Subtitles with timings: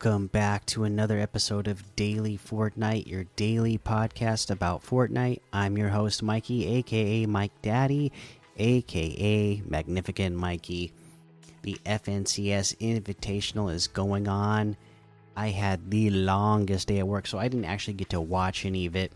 [0.00, 5.40] Welcome back to another episode of Daily Fortnite, your daily podcast about Fortnite.
[5.52, 8.12] I'm your host, Mikey, aka Mike Daddy,
[8.58, 10.92] aka Magnificent Mikey.
[11.62, 14.76] The FNCS Invitational is going on.
[15.36, 18.86] I had the longest day at work, so I didn't actually get to watch any
[18.86, 19.10] of it.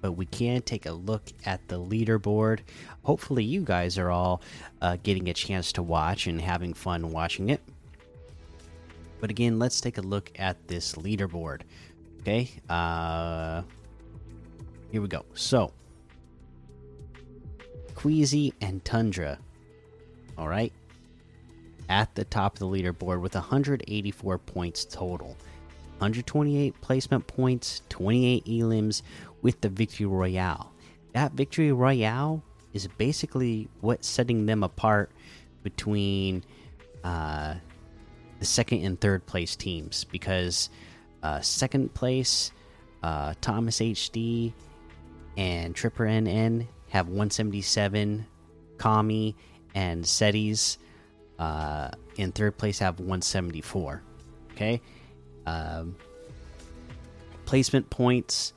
[0.00, 2.58] But we can take a look at the leaderboard.
[3.04, 4.42] Hopefully, you guys are all
[4.82, 7.60] uh, getting a chance to watch and having fun watching it.
[9.24, 11.62] But again, let's take a look at this leaderboard.
[12.20, 13.62] Okay, uh,
[14.92, 15.24] here we go.
[15.32, 15.72] So,
[17.94, 19.38] Queasy and Tundra,
[20.36, 20.74] all right,
[21.88, 25.28] at the top of the leaderboard with 184 points total,
[26.00, 29.00] 128 placement points, 28 elims
[29.40, 30.70] with the Victory Royale.
[31.14, 32.42] That Victory Royale
[32.74, 35.10] is basically what's setting them apart
[35.62, 36.44] between.
[37.02, 37.54] Uh,
[38.44, 40.68] the second and third place teams because
[41.22, 42.52] uh, second place
[43.02, 44.52] uh, Thomas HD
[45.38, 48.26] and Tripper NN have 177,
[48.76, 49.34] Kami
[49.74, 50.76] and Setis
[51.38, 54.02] uh, in third place have 174.
[54.52, 54.82] Okay,
[55.46, 55.96] um,
[57.46, 58.52] placement points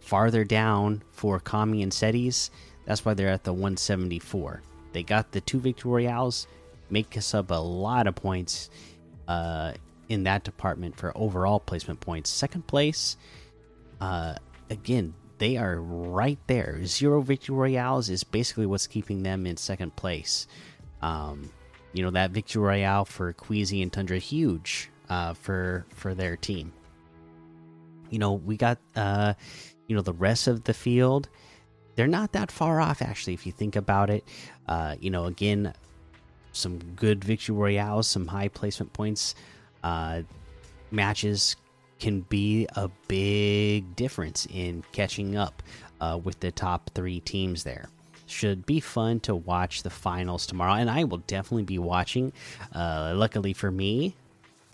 [0.00, 2.48] farther down for Kami and Setis.
[2.86, 4.62] That's why they're at the 174.
[4.92, 6.46] They got the two victory royales,
[6.88, 8.70] make us up a lot of points
[9.28, 9.74] uh,
[10.08, 12.30] in that department for overall placement points.
[12.30, 13.16] Second place,
[14.00, 14.34] uh,
[14.70, 16.84] again, they are right there.
[16.84, 20.48] Zero victory royales is basically what's keeping them in second place.
[21.00, 21.50] Um,
[21.92, 26.72] you know that victory royale for Queasy and Tundra huge uh, for for their team.
[28.10, 29.34] You know we got uh,
[29.86, 31.28] you know the rest of the field.
[31.94, 34.24] They're not that far off actually if you think about it.
[34.66, 35.72] Uh, you know again
[36.58, 39.34] some good victory royales, some high placement points
[39.82, 40.22] uh,
[40.90, 41.56] matches
[41.98, 45.62] can be a big difference in catching up
[46.00, 47.88] uh, with the top three teams there.
[48.26, 52.32] Should be fun to watch the finals tomorrow, and I will definitely be watching.
[52.74, 54.14] Uh, luckily for me,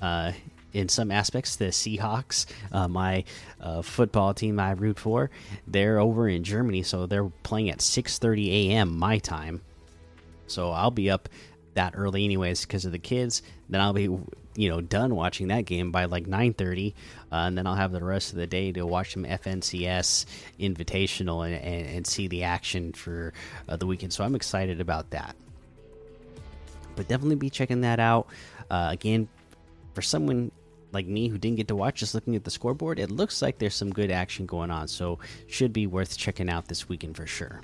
[0.00, 0.32] uh,
[0.72, 3.24] in some aspects, the Seahawks, uh, my
[3.60, 5.30] uh, football team I root for,
[5.66, 8.98] they're over in Germany, so they're playing at 6:30 a.m.
[8.98, 9.60] my time.
[10.46, 11.28] So I'll be up
[11.74, 14.08] that early anyways because of the kids then i'll be
[14.54, 16.94] you know done watching that game by like 9.30 uh,
[17.30, 20.26] and then i'll have the rest of the day to watch some fncs
[20.60, 23.32] invitational and, and, and see the action for
[23.68, 24.12] uh, the weekend.
[24.12, 25.36] So i'm excited about that.
[26.94, 28.28] But definitely be checking that out.
[28.70, 29.28] Uh, again
[29.94, 30.50] for someone
[30.92, 33.58] like me who didn't get to watch just looking at the scoreboard it looks like
[33.58, 34.88] there's some good action going on.
[34.88, 37.60] So should be worth checking out this weekend for sure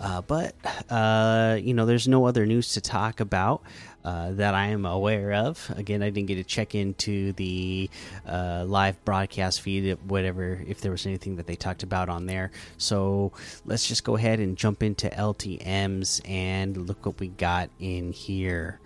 [0.00, 0.54] uh, but
[0.90, 3.62] uh, you know, there's no other news to talk about
[4.04, 5.72] uh, that I am aware of.
[5.76, 7.88] Again, I didn't get to check into the
[8.28, 12.50] uh, live broadcast feed, whatever, if there was anything that they talked about on there.
[12.76, 13.32] So
[13.64, 18.80] let's just go ahead and jump into LTM's and look what we got in here.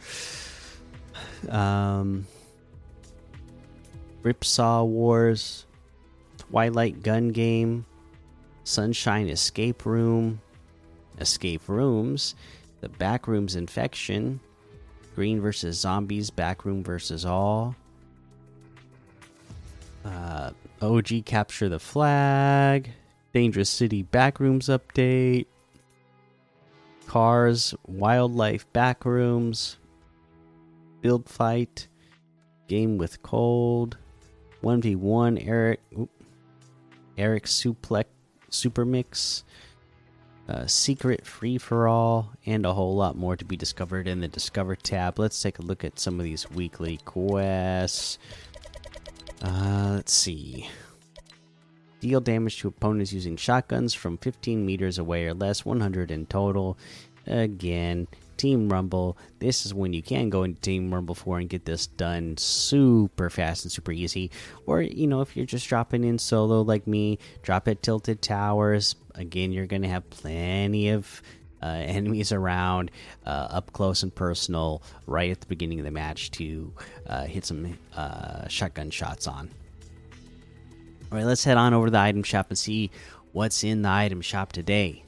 [1.48, 2.26] Um,
[4.22, 5.66] Ripsaw Wars,
[6.38, 7.86] Twilight Gun Game,
[8.62, 10.40] Sunshine Escape Room
[11.20, 12.34] escape rooms,
[12.80, 14.40] the backrooms infection,
[15.14, 17.74] green versus zombies, backroom versus all.
[20.04, 20.50] Uh,
[20.80, 22.90] OG capture the flag,
[23.32, 25.46] dangerous city backrooms update,
[27.06, 29.76] cars, wildlife backrooms,
[31.00, 31.88] build fight,
[32.68, 33.96] game with cold,
[34.60, 35.80] one v one Eric,
[37.16, 38.04] Eric suplex
[38.50, 39.44] super mix
[40.48, 44.28] uh, secret free for all, and a whole lot more to be discovered in the
[44.28, 45.18] Discover tab.
[45.18, 48.18] Let's take a look at some of these weekly quests.
[49.42, 50.68] Uh, let's see.
[52.00, 56.78] Deal damage to opponents using shotguns from 15 meters away or less, 100 in total.
[57.26, 58.08] Again,
[58.38, 61.86] Team Rumble, this is when you can go into Team Rumble 4 and get this
[61.86, 64.30] done super fast and super easy.
[64.66, 68.96] Or, you know, if you're just dropping in solo like me, drop at Tilted Towers.
[69.14, 71.20] Again, you're going to have plenty of
[71.62, 72.90] uh, enemies around
[73.26, 76.72] uh, up close and personal right at the beginning of the match to
[77.06, 79.50] uh, hit some uh, shotgun shots on.
[81.10, 82.90] All right, let's head on over to the item shop and see
[83.32, 85.04] what's in the item shop today.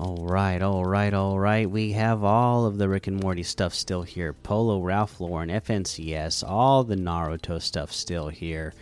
[0.00, 1.68] All right, all right, all right.
[1.68, 4.32] We have all of the Rick and Morty stuff still here.
[4.32, 8.74] Polo, Ralph Lauren, FNCS, all the Naruto stuff still here.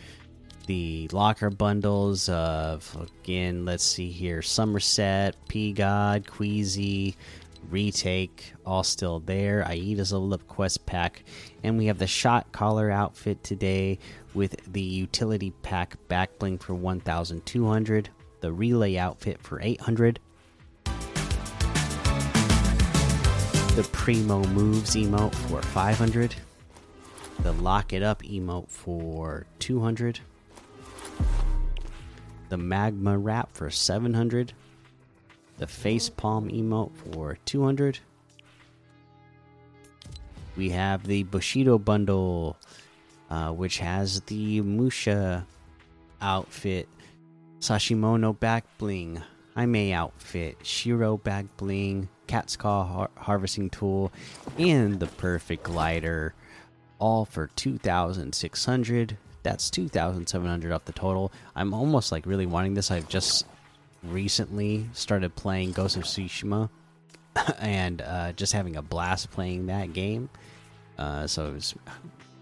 [0.67, 7.17] The locker bundles of again, let's see here: Somerset, P God, Queasy,
[7.71, 9.65] retake, all still there.
[9.67, 11.25] Aida's a lip quest pack,
[11.63, 13.99] and we have the shot caller outfit today
[14.35, 18.11] with the utility pack back bling for 1,200,
[18.43, 20.21] the relay outfit for 800
[23.77, 26.35] the Primo Moves emote for 500,
[27.43, 30.19] the Lock It Up emote for 200,
[32.49, 34.55] the Magma Wrap for 700,
[35.59, 37.99] the Face Palm emote for 200.
[40.57, 42.57] We have the Bushido bundle,
[43.29, 45.47] uh, which has the Musha
[46.23, 46.89] outfit,
[47.61, 49.23] Sashimono back bling,
[49.55, 54.13] Hime outfit, Shiro back bling, Cat's Claw har harvesting tool,
[54.59, 56.35] and the perfect glider,
[56.99, 59.17] all for 2,600.
[59.43, 61.33] That's 2,700 off the total.
[61.55, 62.91] I'm almost like really wanting this.
[62.91, 63.47] I've just
[64.03, 66.69] recently started playing Ghost of Tsushima
[67.59, 70.29] and uh, just having a blast playing that game.
[70.99, 71.75] Uh, so it's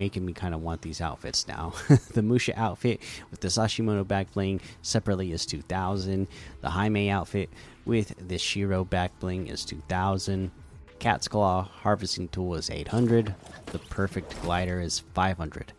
[0.00, 1.72] making me kind of want these outfits now.
[2.12, 3.00] the Musha outfit
[3.30, 6.26] with the Sashimono back bling separately is 2000.
[6.60, 7.50] The Hime outfit
[7.84, 10.50] with the Shiro back bling is 2000.
[10.98, 13.34] Cat's Claw harvesting tool is 800.
[13.66, 15.72] The perfect glider is 500.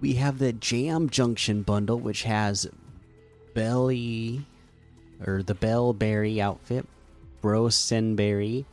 [0.00, 2.68] We have the Jam Junction bundle, which has
[3.54, 4.44] Belly
[5.26, 6.86] or the Bellberry outfit,
[7.40, 8.66] Bro Senberry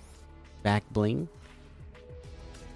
[0.64, 1.30] back bling,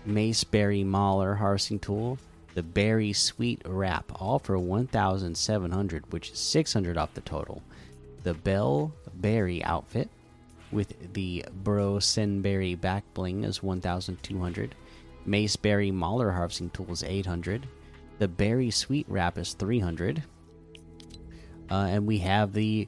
[0.05, 2.17] Maceberry Mauler harvesting tool,
[2.55, 7.61] the Berry Sweet Wrap, all for 1,700, which is 600 off the total.
[8.23, 10.09] The Bell Berry outfit
[10.71, 14.73] with the Bro Senberry back bling is 1,200.
[15.25, 17.67] Maceberry Mauler harvesting tool is 800.
[18.17, 20.23] The Berry Sweet Wrap is 300.
[21.69, 22.87] Uh, and we have the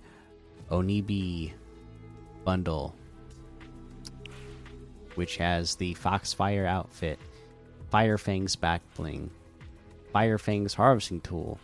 [0.72, 1.54] Onibi
[2.44, 2.96] bundle
[5.18, 7.18] which has the Foxfire outfit,
[7.92, 9.32] Firefang's back bling,
[10.14, 11.60] Firefang's harvesting tool,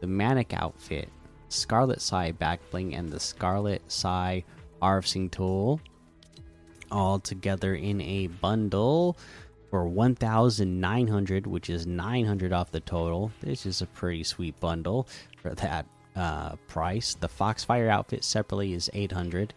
[0.00, 1.08] the Manic outfit,
[1.48, 4.44] Scarlet Sai back bling, and the Scarlet Sai
[4.80, 5.80] harvesting tool,
[6.90, 9.16] all together in a bundle
[9.70, 13.32] for 1,900, which is 900 off the total.
[13.40, 15.08] This is a pretty sweet bundle
[15.42, 17.14] for that uh, price.
[17.14, 19.54] The Foxfire outfit separately is 800.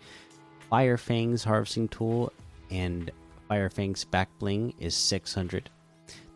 [0.72, 2.34] Firefang's harvesting tool
[2.72, 3.12] and
[3.50, 5.70] Firefang's back bling is 600.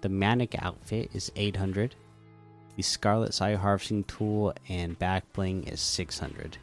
[0.01, 1.95] The Manic outfit is 800.
[2.75, 6.57] The Scarlet Sai harvesting tool and back bling is 600.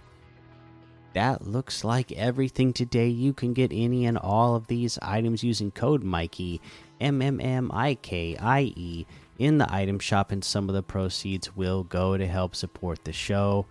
[1.15, 3.09] That looks like everything today.
[3.09, 6.61] You can get any and all of these items using code Mikey,
[7.01, 9.07] M M M I K I E,
[9.39, 13.13] in the item shop, and some of the proceeds will go to help support the
[13.13, 13.67] show.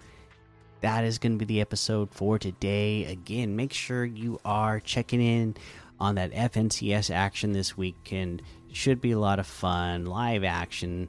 [0.81, 3.05] That is going to be the episode for today.
[3.05, 5.55] Again, make sure you are checking in
[5.99, 10.05] on that FNCS action this week and should be a lot of fun.
[10.05, 11.07] Live action,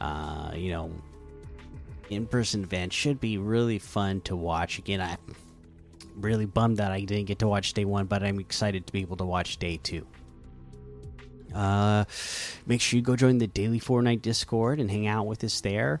[0.00, 0.92] uh, you know,
[2.10, 4.78] in person event should be really fun to watch.
[4.78, 5.34] Again, I'm
[6.16, 9.00] really bummed that I didn't get to watch day one, but I'm excited to be
[9.00, 10.06] able to watch day two.
[11.54, 12.04] Uh,
[12.66, 16.00] make sure you go join the daily Fortnite Discord and hang out with us there.